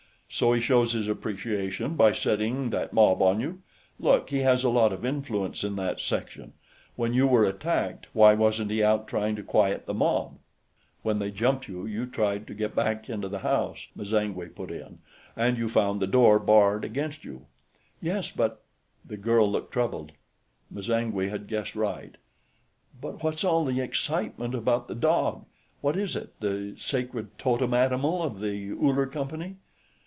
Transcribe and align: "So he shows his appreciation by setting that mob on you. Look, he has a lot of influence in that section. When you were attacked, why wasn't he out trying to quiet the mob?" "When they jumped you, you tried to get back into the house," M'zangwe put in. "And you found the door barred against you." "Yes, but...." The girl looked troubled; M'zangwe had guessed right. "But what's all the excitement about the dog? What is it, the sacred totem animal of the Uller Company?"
"So 0.33 0.53
he 0.53 0.61
shows 0.61 0.93
his 0.93 1.09
appreciation 1.09 1.95
by 1.95 2.13
setting 2.13 2.69
that 2.69 2.93
mob 2.93 3.21
on 3.21 3.41
you. 3.41 3.61
Look, 3.99 4.29
he 4.29 4.39
has 4.39 4.63
a 4.63 4.69
lot 4.69 4.93
of 4.93 5.03
influence 5.03 5.61
in 5.61 5.75
that 5.75 5.99
section. 5.99 6.53
When 6.95 7.13
you 7.13 7.27
were 7.27 7.43
attacked, 7.43 8.07
why 8.13 8.33
wasn't 8.35 8.71
he 8.71 8.81
out 8.81 9.09
trying 9.09 9.35
to 9.35 9.43
quiet 9.43 9.85
the 9.87 9.93
mob?" 9.93 10.37
"When 11.03 11.19
they 11.19 11.31
jumped 11.31 11.67
you, 11.67 11.85
you 11.85 12.05
tried 12.05 12.47
to 12.47 12.53
get 12.53 12.73
back 12.73 13.09
into 13.09 13.27
the 13.27 13.39
house," 13.39 13.87
M'zangwe 13.93 14.55
put 14.55 14.71
in. 14.71 14.99
"And 15.35 15.57
you 15.57 15.67
found 15.67 15.99
the 15.99 16.07
door 16.07 16.39
barred 16.39 16.85
against 16.85 17.25
you." 17.25 17.47
"Yes, 18.01 18.31
but...." 18.31 18.63
The 19.05 19.17
girl 19.17 19.51
looked 19.51 19.73
troubled; 19.73 20.13
M'zangwe 20.73 21.29
had 21.29 21.45
guessed 21.47 21.75
right. 21.75 22.15
"But 23.01 23.21
what's 23.21 23.43
all 23.43 23.65
the 23.65 23.81
excitement 23.81 24.55
about 24.55 24.87
the 24.87 24.95
dog? 24.95 25.43
What 25.81 25.97
is 25.97 26.15
it, 26.15 26.39
the 26.39 26.75
sacred 26.79 27.37
totem 27.37 27.73
animal 27.73 28.23
of 28.23 28.39
the 28.39 28.71
Uller 28.71 29.07
Company?" 29.07 29.57